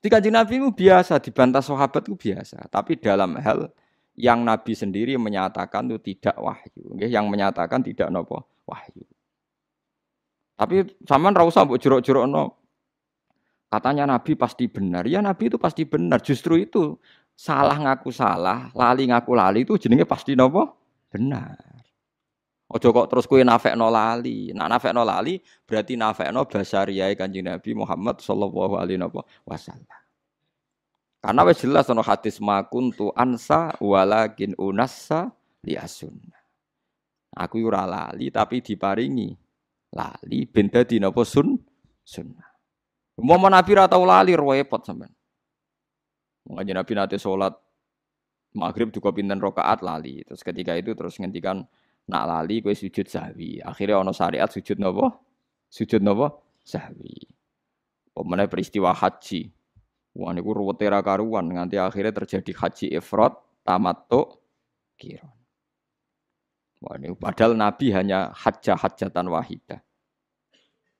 Di 0.00 0.08
kanjeng 0.08 0.32
Nabi 0.32 0.56
itu 0.56 0.72
biasa, 0.72 1.20
dibantah 1.20 1.60
sahabat 1.60 2.08
itu 2.08 2.16
biasa. 2.16 2.72
Tapi 2.72 2.96
dalam 2.96 3.36
hal 3.36 3.68
yang 4.16 4.40
Nabi 4.40 4.72
sendiri 4.72 5.16
menyatakan 5.20 5.92
itu 5.92 6.00
tidak 6.16 6.40
wahyu. 6.40 6.96
Yang 7.04 7.26
menyatakan 7.28 7.84
tidak 7.84 8.08
nopo 8.08 8.48
wahyu. 8.64 9.04
Tapi 10.56 10.88
zaman 11.04 11.32
ra 11.36 11.44
usah 11.44 11.68
mbok 11.68 11.80
jerok-jerokno. 11.80 12.56
Katanya 13.70 14.04
Nabi 14.08 14.36
pasti 14.36 14.66
benar. 14.66 15.04
Ya 15.04 15.20
Nabi 15.20 15.52
itu 15.52 15.56
pasti 15.60 15.84
benar. 15.84 16.24
Justru 16.24 16.56
itu 16.60 16.96
salah 17.36 17.76
ngaku 17.76 18.12
salah, 18.12 18.68
lali 18.76 19.08
ngaku 19.08 19.32
lali 19.32 19.64
itu 19.64 19.80
jenenge 19.80 20.04
pasti 20.04 20.36
nopo? 20.36 20.76
Benar. 21.08 21.69
Ojo 22.70 22.94
kok 22.94 23.10
terus 23.10 23.26
kue 23.26 23.42
nafekno 23.42 23.90
lali. 23.90 24.54
Nak 24.54 24.68
nafekno 24.70 25.02
lali 25.02 25.42
berarti 25.66 25.98
nafekno 25.98 26.46
basariyai 26.46 27.18
Kanjeng 27.18 27.50
Nabi 27.50 27.74
Muhammad 27.74 28.22
sallallahu 28.22 28.78
alaihi 28.78 29.02
wasallam. 29.42 30.00
Karena 31.20 31.42
wis 31.44 31.60
jelas 31.60 31.90
ono 31.90 32.00
hadis 32.00 32.38
makuntu 32.38 33.10
ansa 33.12 33.74
walakin 33.82 34.54
unassa 34.56 35.34
liasunna. 35.66 36.38
Aku 37.34 37.60
ora 37.66 37.84
lali 37.84 38.30
tapi 38.30 38.62
diparingi 38.62 39.34
lali 39.92 40.46
ben 40.46 40.70
dadi 40.70 41.02
napa 41.02 41.26
sun 41.26 41.58
sunnah. 42.06 42.48
Mau 43.20 43.36
nabi 43.36 43.70
ra 43.76 43.90
tau 43.90 44.06
lali 44.06 44.32
repot 44.32 44.80
sampean. 44.80 45.12
Mengaji 46.48 46.72
nabi 46.72 46.92
nate 46.96 47.16
salat 47.20 47.52
maghrib 48.56 48.88
juga 48.94 49.12
pinten 49.12 49.36
rakaat 49.42 49.82
lali. 49.84 50.24
Terus 50.24 50.40
ketika 50.40 50.72
itu 50.78 50.96
terus 50.96 51.20
ngendikan 51.20 51.68
nak 52.10 52.26
lali 52.26 52.58
kowe 52.58 52.74
sujud 52.74 53.06
sahwi. 53.06 53.62
Akhirnya 53.62 54.02
ono 54.02 54.10
syariat 54.10 54.50
sujud 54.50 54.82
napa? 54.82 55.14
Sujud 55.70 56.02
napa? 56.02 56.34
Sahwi. 56.66 57.30
Pemenang 58.10 58.50
peristiwa 58.50 58.90
haji. 58.90 59.54
Wah 60.18 60.34
niku 60.34 60.50
ruwete 60.50 60.90
ra 60.90 60.98
karuan 61.06 61.46
nganti 61.46 61.78
akhirnya 61.78 62.10
terjadi 62.10 62.50
haji 62.50 62.86
ifrat 62.98 63.38
tamattu 63.62 64.34
kiron. 64.98 65.30
Wah, 66.80 66.96
ini 66.96 67.12
padahal 67.12 67.52
Nabi 67.54 67.92
hanya 67.92 68.32
hajjah 68.32 68.74
hajatan 68.74 69.28
wahidah. 69.28 69.84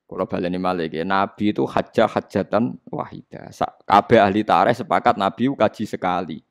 Kalau 0.05 0.27
baleni 0.29 0.59
malik 0.61 0.93
ya, 0.93 1.01
Nabi 1.01 1.55
itu 1.55 1.65
hajjah 1.65 2.05
hajatan 2.05 2.77
wahidah. 2.85 3.49
Kabeh 3.87 4.19
ahli 4.21 4.45
tareh 4.45 4.75
sepakat 4.77 5.17
Nabi 5.17 5.49
kaji 5.57 5.83
sekali. 5.89 6.45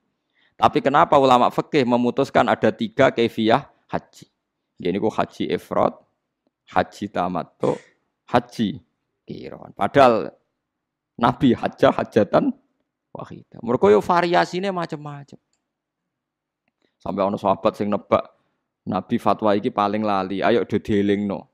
Tapi 0.59 0.79
kenapa 0.83 1.17
ulama 1.17 1.49
fikih 1.49 1.87
memutuskan 1.87 2.45
ada 2.51 2.75
tiga 2.75 3.15
kefiah 3.15 3.71
haji? 3.87 4.27
Ini 4.81 4.97
ku 4.97 5.12
haji 5.12 5.53
ifrat, 5.53 5.92
haji 6.73 7.05
tamattu, 7.12 7.77
haji 8.33 8.81
kiron. 9.28 9.70
Padahal 9.77 10.33
Nabi 11.20 11.53
hajjah 11.53 11.92
hajatan 11.92 12.56
wahidah. 13.12 13.61
Mereka 13.61 13.92
yo 13.92 14.00
variasinya 14.00 14.72
macam-macam. 14.72 15.37
Sampai 17.00 17.22
ono 17.25 17.37
sahabat 17.37 17.77
sing 17.77 17.92
nebak 17.92 18.25
Nabi 18.89 19.17
fatwa 19.20 19.53
iki 19.53 19.69
paling 19.69 20.00
lali, 20.00 20.41
ayo 20.41 20.64
do 20.64 20.81
no. 21.20 21.48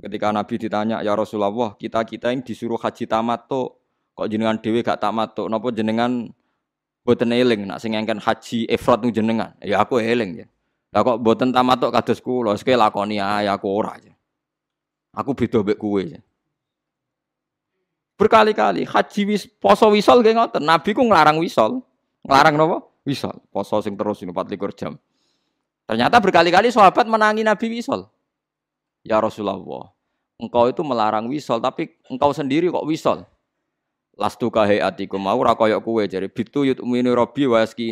Ketika 0.00 0.32
Nabi 0.32 0.54
ditanya, 0.56 1.04
"Ya 1.04 1.12
Rasulullah, 1.12 1.76
kita-kita 1.76 2.32
yang 2.32 2.40
disuruh 2.40 2.80
haji 2.80 3.04
tamato, 3.04 3.84
kok 4.16 4.26
jenengan 4.32 4.56
dewi 4.56 4.80
gak 4.80 4.96
tamato? 4.96 5.44
Napa 5.46 5.68
jenengan 5.70 6.32
boten 7.04 7.30
eling 7.36 7.68
nak 7.68 7.84
sing 7.84 7.92
engken 7.94 8.16
haji 8.16 8.64
ifrat 8.66 9.04
jenengan?" 9.12 9.54
Ya 9.60 9.84
aku 9.84 10.00
eling 10.00 10.40
ya. 10.40 10.46
Lah 10.90 11.06
kok 11.06 11.22
boten 11.22 11.54
tamato 11.54 11.86
kados 11.94 12.18
kula, 12.18 12.58
sik 12.58 12.74
lakoni 12.74 13.22
ae 13.22 13.46
aku 13.46 13.66
ora. 13.70 13.94
Aku 15.14 15.34
beda 15.38 15.62
mbek 15.62 15.78
kowe. 15.78 16.02
Berkali-kali 18.18 18.84
haji 18.84 19.22
wis 19.32 19.48
poso 19.48 19.88
wisol 19.88 20.20
nggih 20.20 20.36
ngoten. 20.36 20.62
Nabi 20.66 20.90
ku 20.92 21.02
nglarang 21.06 21.40
wisol. 21.40 21.80
Nglarang 22.26 22.54
napa? 22.58 22.84
Wisol. 23.06 23.32
Poso 23.48 23.80
sing 23.80 23.96
terus 23.96 24.20
24 24.20 24.76
jam. 24.76 24.92
Ternyata 25.88 26.20
berkali-kali 26.20 26.68
sahabat 26.68 27.08
menangi 27.08 27.42
Nabi 27.42 27.80
wisol. 27.80 28.06
Ya 29.00 29.16
Rasulullah, 29.16 29.88
engkau 30.36 30.68
itu 30.68 30.84
melarang 30.84 31.24
wisol, 31.32 31.56
tapi 31.64 31.96
engkau 32.12 32.36
sendiri 32.36 32.68
kok 32.68 32.84
wisol. 32.84 33.24
Lastu 34.20 34.52
kahe 34.52 34.84
atiku 34.84 35.16
mau 35.16 35.40
rakoyok 35.40 35.80
kue 35.80 36.04
jadi 36.04 36.28
bitu 36.28 36.68
yut 36.68 36.84
umini 36.84 37.08
robi 37.08 37.48
waski 37.48 37.88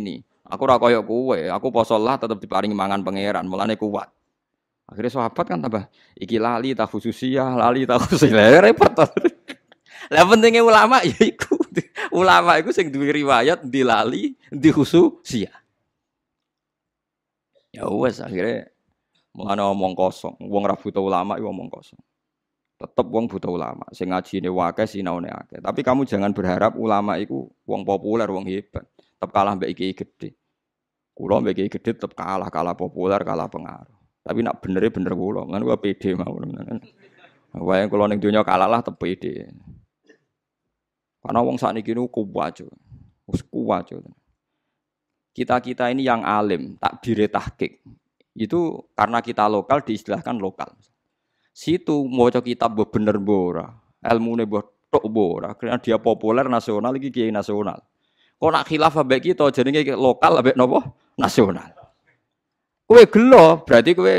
Aku 0.49 0.65
rakoyok 0.65 1.05
kue, 1.05 1.41
aku 1.53 1.69
posolah 1.69 2.17
tetap 2.17 2.41
diparingi 2.41 2.73
mangan 2.73 3.05
pangeran, 3.05 3.45
mulane 3.45 3.77
kuat. 3.77 4.09
Akhirnya 4.89 5.13
sahabat 5.13 5.45
kan 5.45 5.61
tambah 5.61 5.85
iki 6.17 6.41
lali 6.41 6.73
tak 6.73 6.89
khususiyah, 6.89 7.53
lali 7.53 7.85
tak 7.85 8.01
khususiyah 8.09 8.65
repot. 8.65 8.97
Lah 10.09 10.25
pentingnya 10.25 10.65
ulama 10.65 11.05
ya 11.05 11.21
iku. 11.21 11.61
Ulama 12.17 12.57
iku 12.57 12.73
sing 12.73 12.89
duwe 12.89 13.13
riwayat 13.13 13.69
di 13.69 13.85
lali, 13.85 14.33
di 14.49 14.71
khususiyah. 14.73 15.53
Ya 17.77 17.85
wes 17.85 18.25
akhirnya 18.25 18.73
mengenai 19.37 19.69
omong 19.69 19.93
kosong. 19.93 20.41
Wong 20.41 20.65
ra 20.65 20.81
buta 20.81 21.05
ulama 21.05 21.37
itu 21.37 21.45
omong 21.45 21.69
kosong. 21.69 22.01
Tetap 22.81 23.07
wong 23.13 23.29
buta 23.29 23.53
ulama. 23.53 23.85
Sing 23.93 24.09
ngaji 24.09 24.41
ini 24.41 24.49
wake 24.49 24.89
sinaune 24.89 25.29
akeh. 25.29 25.61
Tapi 25.61 25.85
kamu 25.85 26.09
jangan 26.09 26.33
berharap 26.33 26.73
ulama 26.81 27.21
itu 27.21 27.45
wong 27.69 27.85
populer, 27.85 28.33
wong 28.33 28.49
hebat. 28.49 28.89
Tetap 29.19 29.35
kalah 29.35 29.59
mbek 29.59 29.75
iki 29.75 29.99
gede. 29.99 30.39
Kulo 31.11 31.43
mbek 31.43 31.59
iki 31.59 31.75
gede 31.75 31.99
tetap 31.99 32.15
kalah, 32.15 32.47
kalah 32.55 32.79
populer, 32.79 33.19
kalah 33.27 33.51
pengaruh. 33.51 33.99
Tapi 34.23 34.47
nak 34.47 34.63
bener 34.63 34.87
bener 34.95 35.13
kulo, 35.19 35.43
kan 35.51 35.59
gua 35.59 35.75
pede 35.75 36.15
mau. 36.15 36.39
Wae 37.59 37.91
kulo 37.91 38.07
ning 38.07 38.23
donya 38.23 38.47
kalah 38.47 38.71
lah 38.71 38.79
tetep 38.79 38.95
pede. 38.95 39.51
Karena 41.19 41.43
wong 41.43 41.59
sakniki 41.59 41.99
niku 41.99 42.23
kuwat. 42.23 42.63
Wis 43.27 43.43
kuwat 43.43 43.91
kita-kita 45.39 45.95
ini 45.95 46.03
yang 46.03 46.27
alim, 46.27 46.75
tak 46.83 46.99
bire 46.99 47.31
tahkik. 47.31 47.79
Itu 48.35 48.91
karena 48.99 49.23
kita 49.23 49.47
lokal 49.47 49.87
diistilahkan 49.87 50.35
lokal. 50.35 50.75
Situ 51.55 52.07
mau 52.11 52.27
kitab 52.27 52.75
bener 52.91 53.23
bora, 53.23 53.71
ilmu 54.03 54.35
ne 54.35 54.45
tok 54.91 55.07
bora, 55.07 55.55
karena 55.55 55.79
dia 55.79 55.99
populer 56.03 56.51
nasional 56.51 56.91
lagi 56.91 57.15
kiai 57.15 57.31
nasional. 57.31 57.79
Kok 58.39 58.51
nak 58.55 58.67
khilaf 58.71 58.95
ambek 58.95 59.35
kita 59.35 59.51
jenenge 59.51 59.99
lokal 59.99 60.39
ambek 60.39 60.55
nopo? 60.55 60.79
Nasional. 61.19 61.75
Kue 62.87 63.05
gelo, 63.11 63.67
berarti 63.67 63.91
kue 63.99 64.15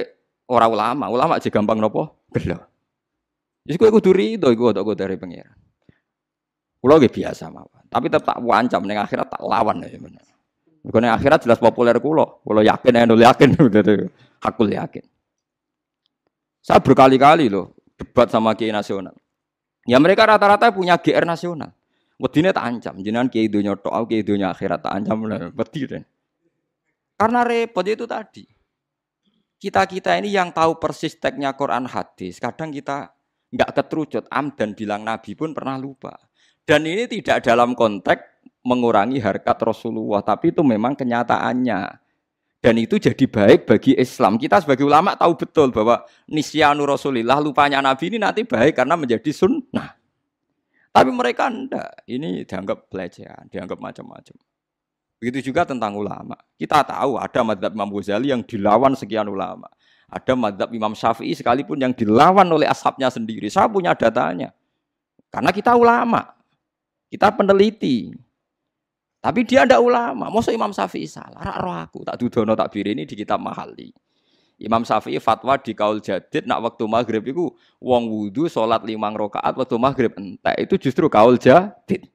orang 0.52 0.70
ulama. 0.76 1.06
Ulama 1.08 1.40
aja 1.40 1.48
gampang 1.48 1.80
nopo? 1.80 2.28
Gelo. 2.36 2.60
Jadi 3.64 3.76
kue 3.80 3.90
kudu 3.90 4.12
rido 4.12 4.52
iku 4.52 4.76
untuk 4.76 4.92
dari 4.94 5.16
pengiran. 5.16 5.56
Kulo 6.80 6.96
biasa 6.96 7.52
mawon. 7.52 7.84
Tapi 7.92 8.08
tetap 8.08 8.40
wancam 8.40 8.88
ning 8.88 9.00
akhirat 9.00 9.28
tak 9.28 9.44
lawan 9.44 9.84
ya 9.84 10.00
bener. 10.00 10.24
Akhirat 11.12 11.44
jelas 11.44 11.60
populer 11.60 11.96
kulo. 12.00 12.40
Kulo 12.44 12.64
yakin 12.64 12.96
ya 12.96 13.04
nul 13.04 13.20
yakin 13.20 13.56
Aku 14.48 14.64
yakin. 14.68 15.04
Saya 16.64 16.80
berkali-kali 16.80 17.52
loh 17.52 17.76
debat 18.00 18.32
sama 18.32 18.56
kiai 18.56 18.72
nasional. 18.72 19.16
Ya 19.84 20.00
mereka 20.00 20.24
rata-rata 20.24 20.72
punya 20.72 20.96
GR 20.96 21.28
nasional. 21.28 21.76
Wedine 22.20 22.52
tak 22.52 22.68
ancam, 22.68 23.00
jenengan 23.00 23.32
kiai 23.32 23.48
dunia 23.48 23.80
tok, 23.80 23.96
aku 23.96 24.12
kiai 24.12 24.44
akhirat 24.44 24.84
tak 24.84 24.92
ancam 24.92 25.24
wedi 25.56 26.04
Karena 27.16 27.48
repot 27.48 27.88
itu 27.88 28.04
tadi. 28.04 28.44
Kita-kita 29.60 30.20
ini 30.20 30.36
yang 30.36 30.52
tahu 30.52 30.80
persis 30.80 31.16
teksnya 31.16 31.56
Quran 31.56 31.88
hadis, 31.88 32.40
kadang 32.44 32.76
kita 32.76 33.16
nggak 33.56 33.72
keterucut 33.76 34.24
am 34.32 34.52
dan 34.56 34.76
bilang 34.76 35.04
Nabi 35.04 35.36
pun 35.36 35.52
pernah 35.52 35.80
lupa. 35.80 36.16
Dan 36.64 36.88
ini 36.88 37.08
tidak 37.08 37.44
dalam 37.44 37.76
konteks 37.76 38.44
mengurangi 38.64 39.20
harkat 39.20 39.56
Rasulullah, 39.64 40.24
tapi 40.24 40.56
itu 40.56 40.64
memang 40.64 40.96
kenyataannya. 40.96 41.80
Dan 42.60 42.76
itu 42.80 43.00
jadi 43.00 43.26
baik 43.28 43.68
bagi 43.68 43.96
Islam. 43.96 44.36
Kita 44.36 44.60
sebagai 44.60 44.84
ulama 44.84 45.16
tahu 45.16 45.40
betul 45.40 45.72
bahwa 45.72 46.04
nisyanu 46.28 46.84
Rasulillah, 46.84 47.40
lupanya 47.40 47.80
Nabi 47.80 48.12
ini 48.12 48.20
nanti 48.20 48.44
baik 48.44 48.80
karena 48.80 49.00
menjadi 49.00 49.32
sunnah. 49.32 49.99
Tapi 51.00 51.12
mereka 51.16 51.48
enggak. 51.48 52.04
Ini 52.04 52.44
dianggap 52.44 52.92
pelecehan, 52.92 53.48
dianggap 53.48 53.80
macam-macam. 53.80 54.36
Begitu 55.20 55.52
juga 55.52 55.64
tentang 55.64 55.96
ulama. 55.96 56.36
Kita 56.60 56.84
tahu 56.84 57.16
ada 57.16 57.40
madhab 57.44 57.72
Imam 57.72 57.88
Ghazali 57.92 58.36
yang 58.36 58.44
dilawan 58.44 58.96
sekian 59.00 59.32
ulama. 59.32 59.72
Ada 60.12 60.36
madhab 60.36 60.68
Imam 60.76 60.92
Syafi'i 60.92 61.36
sekalipun 61.36 61.80
yang 61.80 61.96
dilawan 61.96 62.48
oleh 62.52 62.68
ashabnya 62.68 63.08
sendiri. 63.08 63.48
Saya 63.48 63.72
punya 63.72 63.96
datanya. 63.96 64.52
Karena 65.32 65.56
kita 65.56 65.76
ulama. 65.76 66.36
Kita 67.08 67.32
peneliti. 67.32 68.12
Tapi 69.20 69.44
dia 69.44 69.64
ndak 69.68 69.80
ulama. 69.80 70.28
Masa 70.28 70.52
Imam 70.52 70.72
Syafi'i 70.72 71.08
salah? 71.08 71.40
Rak 71.40 71.58
roh 71.64 71.76
aku 71.76 72.00
tak 72.08 72.16
dudono 72.20 72.56
tak 72.56 72.76
ini 72.76 73.08
di 73.08 73.16
kitab 73.16 73.40
Mahali. 73.40 73.92
Imam 74.60 74.84
Syafi'i 74.84 75.24
fatwa 75.24 75.56
di 75.56 75.72
kaul 75.72 76.04
jadid 76.04 76.44
nak 76.44 76.60
waktu 76.60 76.84
maghrib 76.84 77.24
itu 77.24 77.48
wong 77.80 78.12
wudhu 78.12 78.52
sholat 78.52 78.84
limang 78.84 79.16
rokaat 79.16 79.56
waktu 79.56 79.80
maghrib 79.80 80.12
entek 80.20 80.56
itu 80.60 80.76
justru 80.76 81.08
kaul 81.08 81.40
jadid. 81.40 82.12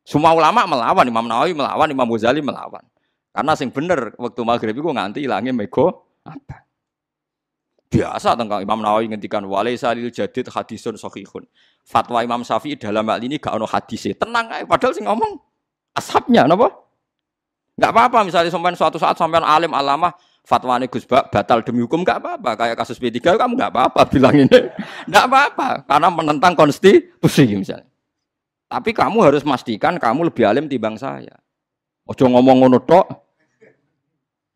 Semua 0.00 0.32
ulama 0.32 0.64
melawan 0.64 1.04
Imam 1.04 1.26
Nawawi 1.28 1.52
melawan 1.52 1.88
Imam 1.92 2.08
Ghazali 2.08 2.40
melawan. 2.40 2.80
Karena 3.36 3.52
sing 3.52 3.68
bener 3.68 4.16
waktu 4.16 4.40
maghrib 4.40 4.72
itu 4.72 4.88
nganti 4.88 5.20
hilangnya 5.20 5.52
mego 5.52 6.08
apa. 6.24 6.64
Biasa 7.92 8.32
tentang 8.40 8.64
Imam 8.64 8.80
Nawawi 8.80 9.12
ngendikan 9.12 9.44
walaisa 9.44 9.92
lil 9.92 10.08
jadid 10.08 10.48
hadisun 10.48 10.96
sahihun. 10.96 11.44
Fatwa 11.84 12.24
Imam 12.24 12.40
Syafi'i 12.40 12.80
dalam 12.80 13.04
hal 13.12 13.20
ini 13.20 13.36
gak 13.36 13.52
ono 13.52 13.68
hadisnya. 13.68 14.16
Tenang 14.16 14.48
aja, 14.48 14.64
padahal 14.64 14.96
sing 14.96 15.04
ngomong 15.04 15.36
ashabnya 15.92 16.48
napa? 16.48 16.72
Enggak 17.76 17.92
apa-apa 17.92 18.18
misalnya 18.24 18.48
sampai 18.48 18.72
suatu 18.72 18.96
saat 18.96 19.20
sampai 19.20 19.44
alim 19.44 19.76
alamah 19.76 20.16
fatwa 20.46 20.78
ini 20.78 20.86
Gus 20.86 21.02
batal 21.10 21.66
demi 21.66 21.82
hukum 21.82 22.06
enggak 22.06 22.22
apa-apa. 22.22 22.50
Kayak 22.54 22.76
kasus 22.78 23.02
P3 23.02 23.18
kamu 23.34 23.58
enggak 23.58 23.74
apa-apa 23.74 24.06
bilang 24.14 24.38
ini. 24.38 24.60
Enggak 25.10 25.24
apa-apa 25.26 25.68
karena 25.90 26.08
menentang 26.08 26.54
konstitusi 26.54 27.50
misalnya. 27.50 27.90
Tapi 28.70 28.94
kamu 28.94 29.26
harus 29.26 29.42
pastikan 29.42 29.98
kamu 29.98 30.30
lebih 30.30 30.46
alim 30.46 30.70
timbang 30.70 30.94
saya. 30.94 31.34
Ojo 32.06 32.24
ngomong 32.30 32.62
ngono 32.62 32.78
tok. 32.86 33.26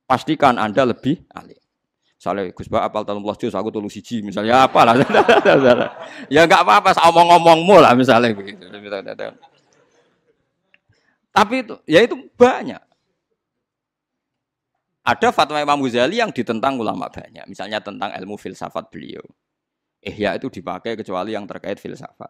Pastikan 0.07 0.59
Anda 0.59 0.87
lebih 0.87 1.27
alim. 1.35 1.59
Misalnya 2.19 2.51
Gus 2.51 2.67
Ba 2.67 2.85
apal 2.85 3.07
talung 3.07 3.25
juz 3.39 3.55
aku 3.55 3.71
tolong 3.71 3.91
siji 3.91 4.23
misalnya 4.23 4.67
apa 4.67 4.83
lah. 4.83 4.95
ya 6.35 6.47
enggak 6.47 6.63
apa-apa 6.67 6.95
omong-omongmu 7.11 7.83
lah 7.83 7.95
misalnya 7.99 8.31
begitu. 8.35 8.67
Tapi 11.31 11.55
itu 11.63 11.75
ya 11.87 12.03
itu 12.03 12.19
banyak. 12.35 12.90
Ada 15.01 15.33
fatwa 15.33 15.57
Imam 15.57 15.81
Ghazali 15.81 16.21
yang 16.21 16.29
ditentang 16.29 16.77
ulama 16.77 17.09
banyak. 17.09 17.49
Misalnya 17.49 17.81
tentang 17.81 18.13
ilmu 18.13 18.37
filsafat 18.37 18.93
beliau. 18.93 19.25
Ihya 20.01 20.37
itu 20.37 20.53
dipakai 20.53 20.97
kecuali 20.97 21.33
yang 21.33 21.49
terkait 21.49 21.81
filsafat. 21.81 22.29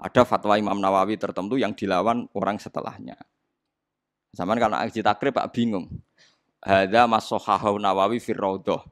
Ada 0.00 0.24
fatwa 0.24 0.56
Imam 0.56 0.76
Nawawi 0.76 1.16
tertentu 1.20 1.56
yang 1.60 1.76
dilawan 1.76 2.28
orang 2.36 2.56
setelahnya. 2.60 3.16
Zaman 4.32 4.56
karena 4.56 4.84
aji 4.84 5.00
takrib 5.00 5.36
Pak 5.36 5.48
bingung. 5.52 5.88
Hada 6.60 7.08
masohahu 7.08 7.80
Nawawi 7.80 8.20
firrodoh. 8.20 8.84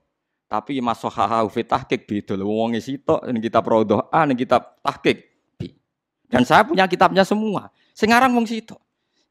Tapi 0.48 0.80
masohahu 0.80 1.52
fi 1.52 1.64
tahkik 1.64 2.08
beda. 2.08 2.36
Wong 2.40 2.80
sitok 2.80 3.28
ini 3.28 3.44
kitab 3.44 3.68
rodoh 3.68 4.08
A, 4.08 4.24
ini 4.24 4.32
kitab 4.36 4.80
tahkik. 4.80 5.28
Dan 6.28 6.44
saya 6.44 6.64
punya 6.64 6.84
kitabnya 6.84 7.24
semua. 7.24 7.72
Sekarang 7.96 8.36
wong 8.36 8.44
sitok. 8.44 8.80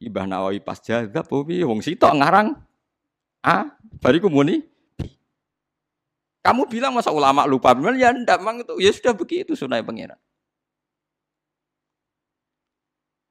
Ibah 0.02 0.26
Nawawi 0.30 0.62
pas 0.62 0.78
jaga, 0.82 1.26
wong 1.30 1.82
sitok 1.82 2.14
ngarang 2.14 2.58
A, 3.46 3.70
bariku 4.02 4.30
muni 4.30 4.66
B. 4.98 5.10
Kamu 6.42 6.66
bilang 6.72 6.96
masa 6.96 7.12
ulama 7.12 7.44
lupa? 7.44 7.76
Benar 7.76 7.94
ya 8.00 8.16
ndak 8.16 8.40
mang 8.40 8.64
itu. 8.64 8.80
Ya 8.80 8.92
sudah 8.96 9.12
begitu 9.12 9.54
sunai 9.54 9.84
pangeran. 9.84 10.16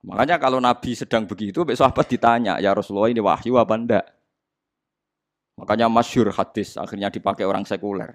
Makanya 0.06 0.38
kalau 0.38 0.62
Nabi 0.62 0.94
sedang 0.94 1.26
begitu, 1.26 1.66
besok 1.66 1.90
sahabat 1.90 2.06
ditanya, 2.06 2.62
ya 2.62 2.70
Rasulullah 2.70 3.10
ini 3.10 3.18
wahyu 3.18 3.58
apa 3.58 3.74
ndak? 3.74 4.04
Makanya 5.58 5.90
masyur 5.90 6.30
hadis 6.30 6.78
akhirnya 6.78 7.10
dipakai 7.10 7.42
orang 7.42 7.66
sekuler. 7.66 8.14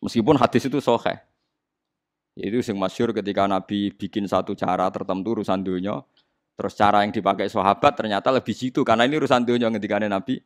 Meskipun 0.00 0.40
hadis 0.40 0.64
itu 0.64 0.80
sohe. 0.80 1.20
Itu 2.36 2.64
sing 2.64 2.80
masyur 2.80 3.12
ketika 3.12 3.44
Nabi 3.44 3.92
bikin 3.92 4.24
satu 4.24 4.56
cara 4.56 4.88
tertentu 4.88 5.36
urusan 5.36 5.60
dunia, 5.60 6.00
terus 6.56 6.72
cara 6.76 7.04
yang 7.04 7.12
dipakai 7.12 7.48
sahabat 7.52 7.92
ternyata 7.96 8.32
lebih 8.32 8.56
situ 8.56 8.80
karena 8.80 9.04
ini 9.04 9.20
urusan 9.20 9.44
dunia 9.44 9.68
ketika 9.76 10.00
Nabi 10.00 10.40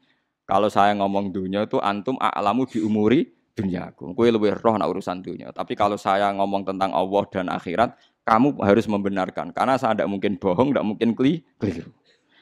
kalau 0.50 0.66
saya 0.66 0.98
ngomong 0.98 1.30
dunia 1.30 1.62
itu 1.62 1.78
antum 1.78 2.18
a'lamu 2.18 2.66
bi 2.66 2.82
umuri 2.82 3.30
duniaku. 3.54 4.18
Kue 4.18 4.34
lebih 4.34 4.58
roh 4.58 4.74
nak 4.74 4.90
urusan 4.90 5.22
dunia. 5.22 5.54
Tapi 5.54 5.78
kalau 5.78 5.94
saya 5.94 6.26
ngomong 6.34 6.66
tentang 6.66 6.90
Allah 6.90 7.22
dan 7.30 7.46
akhirat, 7.54 7.94
kamu 8.26 8.58
harus 8.66 8.90
membenarkan. 8.90 9.54
Karena 9.54 9.78
saya 9.78 9.94
tidak 9.94 10.10
mungkin 10.10 10.42
bohong, 10.42 10.74
tidak 10.74 10.86
mungkin 10.90 11.08
keliru. 11.14 11.94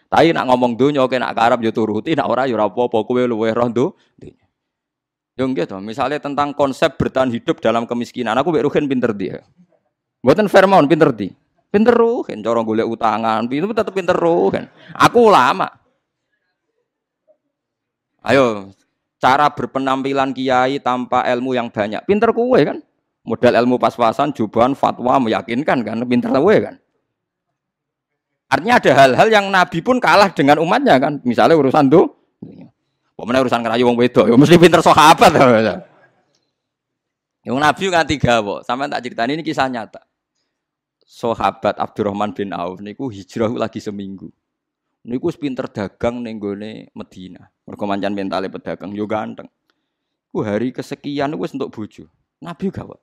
Tapi 0.08 0.32
nak 0.32 0.48
ngomong 0.48 0.72
dunia, 0.80 1.04
oke 1.04 1.20
nak 1.20 1.36
karab 1.36 1.60
yo 1.60 1.68
turuti, 1.68 2.16
nak 2.16 2.32
ora 2.32 2.48
yo 2.48 2.56
apa-apa. 2.56 3.04
Kue 3.04 3.28
lebih 3.28 3.52
roh 3.52 3.68
dunia. 3.68 4.44
Yang 5.38 5.50
gitu, 5.62 5.78
misalnya 5.78 6.18
tentang 6.18 6.50
konsep 6.50 6.98
bertahan 6.98 7.30
hidup 7.30 7.62
dalam 7.62 7.86
kemiskinan, 7.86 8.34
aku 8.40 8.50
beruhin 8.50 8.90
pinter 8.90 9.14
dia. 9.14 9.38
Buatan 10.18 10.50
Fairmont 10.50 10.88
pinter 10.90 11.14
dia. 11.14 11.30
Pinter 11.68 11.94
ruhin, 11.94 12.42
corong 12.42 12.64
golek 12.64 12.88
utangan, 12.88 13.44
itu 13.46 13.68
tetap 13.70 13.92
pinter 13.94 14.16
ruhin. 14.16 14.66
Aku 14.96 15.30
lama. 15.30 15.68
Ayo, 18.22 18.74
cara 19.22 19.50
berpenampilan 19.50 20.34
kiai 20.34 20.82
tanpa 20.82 21.26
ilmu 21.26 21.54
yang 21.54 21.70
banyak. 21.70 22.02
Pinter 22.06 22.34
kue 22.34 22.60
kan? 22.66 22.78
Modal 23.22 23.54
ilmu 23.60 23.76
pas-pasan, 23.76 24.32
jubahan, 24.32 24.72
fatwa 24.72 25.20
meyakinkan 25.22 25.84
kan? 25.84 25.96
Pinter 26.08 26.32
kue 26.38 26.56
kan? 26.58 26.74
Artinya 28.48 28.80
ada 28.80 28.90
hal-hal 29.04 29.28
yang 29.28 29.46
Nabi 29.52 29.84
pun 29.84 30.00
kalah 30.00 30.32
dengan 30.32 30.56
umatnya 30.64 30.96
kan. 30.96 31.20
Misalnya 31.20 31.52
urusan 31.52 31.92
tuh, 31.92 32.08
pokoknya 33.12 33.44
urusan 33.44 33.60
kerayu 33.60 33.84
wong 33.84 34.00
wedo, 34.00 34.24
ya 34.24 34.32
mesti 34.40 34.56
pinter 34.56 34.80
sahabat. 34.80 35.36
Yang 37.44 37.56
Nabi 37.60 37.84
kan 37.92 38.08
tiga, 38.08 38.40
kok. 38.40 38.60
Sama 38.64 38.88
tak 38.88 39.04
cerita 39.04 39.28
ini 39.28 39.44
kisah 39.44 39.68
nyata. 39.68 40.00
Sahabat 41.04 41.76
Abdurrahman 41.76 42.32
bin 42.32 42.52
Auf 42.56 42.80
niku 42.80 43.12
hijrah 43.12 43.52
lagi 43.52 43.84
seminggu. 43.84 44.32
Niku 45.08 45.32
pinter 45.32 45.64
dagang 45.72 46.20
ning 46.20 46.36
gone 46.36 46.92
Medina. 46.92 47.48
Mergo 47.64 47.88
mancan 47.88 48.12
mentale 48.12 48.52
pedagang 48.52 48.92
yo 48.92 49.08
ganteng. 49.08 49.48
Ku 50.28 50.44
hari 50.44 50.68
kesekian 50.68 51.32
wis 51.40 51.56
untuk 51.56 51.72
bojo. 51.72 52.12
Nabi 52.44 52.68
Pak. 52.68 53.00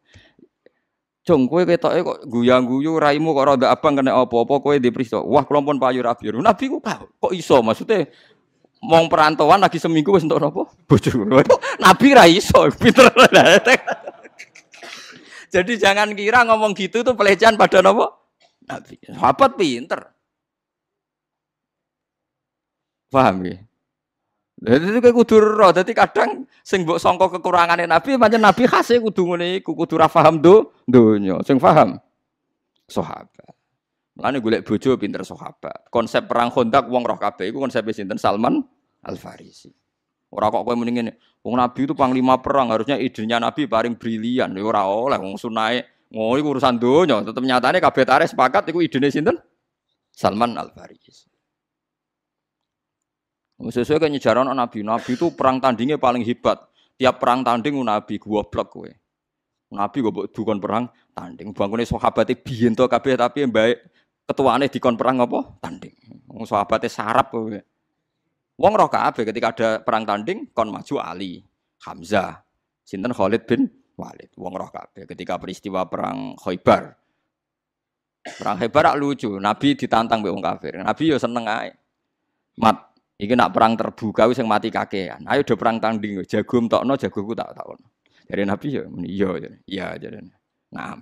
Jong 1.25 1.50
kowe 1.50 1.66
ketoke 1.66 2.06
kok 2.06 2.19
guyang-guyu 2.30 3.02
raimu 3.02 3.34
kok 3.34 3.46
rada 3.50 3.74
abang 3.74 3.98
kena 3.98 4.13
apa-apa 4.13 4.62
kowe 4.62 4.75
dipriso. 4.78 5.25
Wah 5.25 5.42
kula 5.42 5.66
pun 5.66 5.81
payu. 5.81 6.06
Nabi 6.06 6.69
ku 6.69 6.78
kok 6.78 7.34
iso 7.34 7.66
maksudnya 7.66 8.06
mong 8.86 9.10
perantauan 9.10 9.57
lagi 9.57 9.81
seminggu 9.81 10.13
wis 10.13 10.30
untuk 10.30 10.38
apa? 10.38 10.69
Bojo. 10.86 11.10
Nabi 11.86 12.07
ra 12.13 12.30
iso, 12.30 12.69
pinter. 12.78 13.10
Jadi 15.54 15.74
jangan 15.81 16.13
kira 16.13 16.46
ngomong 16.46 16.78
gitu 16.78 17.02
tuh 17.02 17.18
pelecehan 17.18 17.57
pada 17.57 17.81
nopo. 17.81 18.38
Nabi. 18.69 19.02
Sahabat 19.10 19.57
pinter. 19.57 20.14
Paham 23.15 23.47
ya? 23.47 23.56
Jadi 24.59 24.83
itu 24.91 25.00
kayak 25.00 25.15
roh. 25.39 25.71
Jadi 25.71 25.91
kadang 25.91 26.29
sing 26.63 26.83
mbok 26.83 27.00
sangka 27.00 27.31
kekurangane 27.31 27.88
Nabi, 27.88 28.15
pancen 28.19 28.44
Nabi 28.44 28.63
khase 28.67 29.00
kudu 29.03 29.35
ngene 29.35 29.59
iku, 29.63 29.71
kudu 29.75 30.00
ra 30.00 30.07
paham 30.07 30.39
do 30.39 30.71
donya. 30.88 31.39
Sing 31.44 31.59
paham 31.59 32.00
sahabat. 32.88 33.51
Mulane 34.15 34.39
golek 34.39 34.63
bojo 34.63 34.95
pinter 34.95 35.27
sahabat. 35.27 35.91
Konsep 35.91 36.27
perang 36.27 36.47
Khandaq 36.47 36.88
wong 36.88 37.03
roh 37.03 37.19
kabeh 37.19 37.51
iku 37.51 37.59
konsep 37.59 37.83
sinten 37.91 38.15
Salman 38.15 38.63
Al 39.03 39.19
Farisi. 39.19 39.68
Ora 40.31 40.47
kok 40.51 40.63
kowe 40.63 40.75
muni 40.75 40.91
ngene, 40.95 41.11
wong 41.44 41.56
Nabi 41.59 41.88
itu 41.88 41.94
panglima 41.95 42.39
perang, 42.39 42.71
harusnya 42.71 42.95
idenya 42.95 43.44
Nabi 43.44 43.68
paling 43.68 44.00
brilian. 44.00 44.56
Ya 44.56 44.63
ora 44.63 44.87
oleh 44.87 45.19
wong 45.19 45.35
sunae 45.35 45.83
ngono 46.16 46.40
iku 46.40 46.47
urusan 46.56 46.80
donya. 46.80 47.19
Tetep 47.28 47.44
nyatane 47.44 47.83
kabeh 47.83 48.04
tarik 48.07 48.28
sepakat 48.31 48.71
iku 48.71 48.80
idene 48.80 49.11
sinten? 49.11 49.35
Salman 50.16 50.56
Al 50.56 50.71
Farisi. 50.71 51.34
Sesuai 53.56 54.04
kan 54.04 54.12
nyejaran 54.12 54.52
Nabi. 54.52 54.83
Nabi 54.83 55.16
itu 55.16 55.31
perang 55.31 55.64
tandingnya 55.64 55.95
paling 55.95 56.21
hebat. 56.28 56.59
Tiap 57.00 57.19
perang 57.19 57.44
tanding 57.44 57.76
Nabi 57.80 58.19
gua 58.19 58.44
blok 58.44 58.68
kowe. 58.71 58.92
Nabi 59.76 59.97
gue 60.00 60.31
dukon 60.31 60.62
perang 60.62 60.88
tanding. 61.12 61.52
Bangunnya 61.52 61.88
sahabatnya 61.88 62.38
biyen 62.40 62.78
to 62.78 62.85
kabeh 62.85 63.18
tapi 63.18 63.44
yang 63.44 63.52
baik 63.52 63.81
ketuaane 64.30 64.69
dikon 64.71 64.95
perang 64.95 65.24
apa? 65.24 65.40
Tanding. 65.59 65.95
Sahabatnya 66.45 66.90
sarap 66.92 67.33
kowe. 67.33 67.59
Wong 68.56 68.74
roh 68.76 68.88
kabeh 68.88 69.28
ketika 69.28 69.52
ada 69.52 69.69
perang 69.83 70.07
tanding 70.07 70.47
kon 70.56 70.71
maju 70.71 70.95
Ali, 71.04 71.44
Hamzah, 71.83 72.40
sinten 72.88 73.12
Khalid 73.12 73.44
bin 73.44 73.68
Walid. 74.00 74.31
Wong 74.40 74.56
roh 74.56 74.71
kabeh 74.71 75.04
ketika 75.04 75.35
peristiwa 75.35 75.83
perang 75.92 76.40
Khaybar. 76.40 76.95
Perang 78.26 78.56
Khaybar 78.56 78.95
lucu, 78.95 79.35
Nabi 79.38 79.76
ditantang 79.76 80.24
mbek 80.24 80.31
wong 80.31 80.44
kafir. 80.44 80.80
Nabi 80.80 81.04
yo 81.12 81.19
seneng 81.19 81.44
ae. 81.52 81.76
Mat 82.56 82.94
Iki 83.16 83.31
nak 83.31 83.56
perang 83.56 83.80
terbuka 83.80 84.28
wis 84.28 84.44
yang 84.44 84.52
mati 84.52 84.68
kakean. 84.68 85.24
Ayo 85.24 85.48
do 85.48 85.56
perang 85.56 85.80
tanding 85.80 86.19
jago 86.28 86.57
tokno 86.68 87.00
jagoku 87.00 87.31
tak 87.31 87.56
takon. 87.56 87.80
Dari 88.28 88.44
Nabi 88.44 88.68
ya 88.76 88.84
iya 89.07 89.30
iya 89.64 89.88
jadi. 89.95 90.19
Nah, 90.76 91.00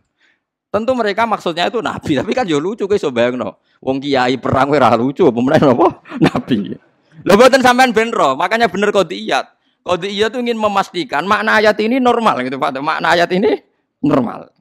tentu 0.70 0.94
mereka 0.94 1.26
maksudnya 1.26 1.74
itu 1.74 1.82
Nabi, 1.82 2.22
tapi 2.22 2.32
kan 2.38 2.46
yo 2.46 2.62
lucu 2.62 2.86
guys 2.86 3.02
no. 3.34 3.58
Wong 3.82 3.98
kiai 3.98 4.38
perang 4.38 4.70
ora 4.70 4.94
lucu, 4.94 5.26
pemenang 5.26 5.74
apa? 5.74 5.88
Nabi. 6.30 6.78
Lho 7.24 7.34
mboten 7.34 7.66
sampean 7.66 7.90
ben 7.90 8.14
makanya 8.14 8.70
bener 8.70 8.94
kodiyat. 8.94 9.50
Kodiyat 9.82 10.32
itu 10.32 10.40
ingin 10.40 10.56
memastikan 10.62 11.26
makna 11.26 11.60
ayat 11.60 11.76
ini 11.82 11.98
normal 11.98 12.46
gitu 12.46 12.62
Pak. 12.62 12.78
Makna 12.78 13.18
ayat 13.18 13.32
ini 13.34 13.58
normal. 14.06 14.54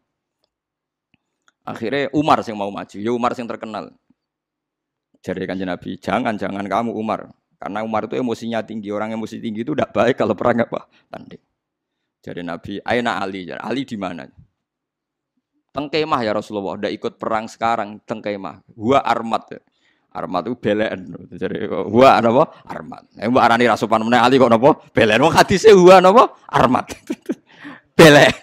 Akhirnya 1.63 2.11
Umar 2.11 2.43
yang 2.43 2.59
mau 2.59 2.71
maju, 2.75 2.97
ya 2.99 3.11
Umar 3.15 3.39
yang 3.39 3.47
terkenal. 3.47 3.95
Jadi 5.23 5.47
kanjeng 5.47 5.71
Nabi, 5.71 5.95
jangan 6.03 6.35
jangan 6.35 6.67
kamu 6.67 6.91
Umar. 6.91 7.31
Karena 7.62 7.87
Umar 7.87 8.11
itu 8.11 8.19
emosinya 8.19 8.59
tinggi, 8.66 8.90
orang 8.90 9.14
emosi 9.14 9.38
tinggi 9.38 9.62
itu 9.62 9.71
tidak 9.71 9.95
baik 9.95 10.19
kalau 10.19 10.35
perang 10.35 10.66
apa? 10.66 10.90
Tanding. 11.07 11.38
Jadi 12.19 12.42
Nabi, 12.42 12.83
Aina 12.83 13.23
Ali, 13.23 13.47
Ali 13.54 13.87
di 13.87 13.95
mana? 13.95 14.26
Tengkemah 15.71 16.26
ya 16.26 16.35
Rasulullah, 16.35 16.75
udah 16.75 16.90
ikut 16.90 17.23
perang 17.23 17.47
sekarang, 17.47 18.02
tengkemah. 18.02 18.66
Gua 18.75 18.99
armat 19.07 19.47
ya. 19.54 19.61
Armat 20.11 20.50
itu 20.50 20.59
belen. 20.59 21.00
Jadi 21.38 21.71
gua 21.71 22.19
apa? 22.19 22.66
Armat. 22.66 23.07
Eh 23.14 23.31
mbak 23.31 23.45
arani 23.47 23.71
rasupan 23.71 24.02
meneh 24.02 24.19
Ali 24.19 24.42
kok 24.42 24.50
napa? 24.50 24.83
Belen. 24.90 25.23
Wong 25.23 25.33
hadise 25.33 25.71
gua 25.78 26.02
napa? 26.02 26.35
Armat. 26.50 26.99
Belek. 27.97 28.37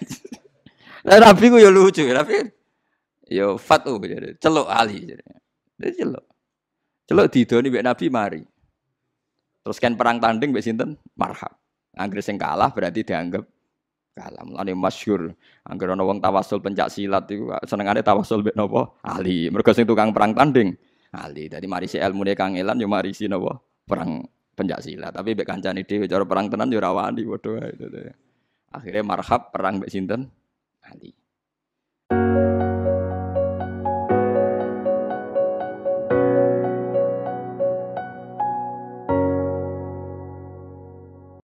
Lah 1.04 1.20
Nabi 1.20 1.44
ku 1.52 1.60
ya 1.60 1.68
lucu, 1.68 2.08
tapi 2.08 2.40
yo 3.28 3.60
fatu 3.60 4.00
jadi 4.00 4.32
celuk 4.40 4.66
Ali 4.66 5.12
jadi. 5.12 5.22
Celuk. 5.92 6.24
Celuk 7.04 7.26
didoni 7.30 7.68
mbek 7.68 7.84
Nabi 7.86 8.06
mari. 8.10 8.42
Terus 9.60 9.76
kan 9.76 9.92
perang 9.96 10.16
tanding 10.18 10.50
mbek 10.52 10.64
sinten? 10.64 10.96
Marhab. 11.16 11.52
Angger 11.98 12.24
sing 12.24 12.40
kalah 12.40 12.72
berarti 12.72 13.04
dianggap 13.04 13.44
kalah. 14.16 14.42
Mulane 14.46 14.72
masyhur 14.72 15.36
angger 15.68 15.92
ana 15.92 16.04
wong 16.06 16.22
tawasul 16.22 16.64
pencak 16.64 16.88
silat 16.88 17.28
iku 17.28 17.52
senengane 17.68 18.00
tawasul 18.00 18.40
mbek 18.40 18.56
napa? 18.56 18.96
Ali. 19.04 19.52
Mergo 19.52 19.72
sing 19.76 19.84
tukang 19.84 20.16
perang 20.16 20.32
tanding 20.32 20.72
Ali. 21.12 21.52
Dadi 21.52 21.66
mari 21.68 21.90
si 21.90 22.00
ilmune 22.00 22.32
Kang 22.32 22.56
Elan 22.56 22.80
yo 22.80 22.88
mari 22.88 23.12
si 23.12 23.28
napa? 23.28 23.60
Perang 23.84 24.24
pencak 24.56 24.80
silat. 24.80 25.12
Tapi 25.12 25.36
mbek 25.36 25.46
kancane 25.48 25.84
dhewe 25.84 26.08
cara 26.08 26.24
perang 26.24 26.48
tenan 26.48 26.72
yo 26.72 26.80
ora 26.80 26.96
wani 26.96 27.22
padha. 27.28 27.68
Akhirnya 28.70 29.02
marhab 29.04 29.52
perang 29.52 29.76
mbek 29.82 29.92
sinten? 29.92 30.30
Ali. 30.80 31.12